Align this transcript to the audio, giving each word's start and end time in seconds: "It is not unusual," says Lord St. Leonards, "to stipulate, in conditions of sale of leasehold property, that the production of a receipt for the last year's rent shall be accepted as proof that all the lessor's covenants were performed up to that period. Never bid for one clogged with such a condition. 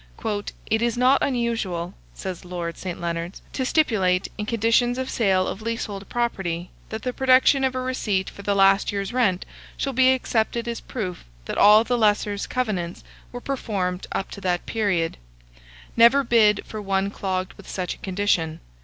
"It 0.65 0.81
is 0.81 0.97
not 0.97 1.21
unusual," 1.21 1.93
says 2.15 2.43
Lord 2.43 2.75
St. 2.75 2.99
Leonards, 2.99 3.43
"to 3.53 3.63
stipulate, 3.63 4.29
in 4.35 4.47
conditions 4.47 4.97
of 4.97 5.11
sale 5.11 5.47
of 5.47 5.61
leasehold 5.61 6.09
property, 6.09 6.71
that 6.89 7.03
the 7.03 7.13
production 7.13 7.63
of 7.63 7.75
a 7.75 7.81
receipt 7.81 8.27
for 8.27 8.41
the 8.41 8.55
last 8.55 8.91
year's 8.91 9.13
rent 9.13 9.45
shall 9.77 9.93
be 9.93 10.11
accepted 10.11 10.67
as 10.67 10.81
proof 10.81 11.23
that 11.45 11.59
all 11.59 11.83
the 11.83 11.99
lessor's 11.99 12.47
covenants 12.47 13.03
were 13.31 13.41
performed 13.41 14.07
up 14.11 14.31
to 14.31 14.41
that 14.41 14.65
period. 14.65 15.17
Never 15.95 16.23
bid 16.23 16.63
for 16.65 16.81
one 16.81 17.11
clogged 17.11 17.53
with 17.53 17.69
such 17.69 17.93
a 17.93 17.97
condition. 17.99 18.59